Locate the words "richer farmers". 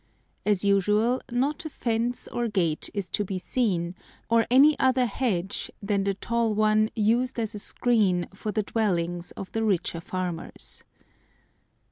9.63-10.83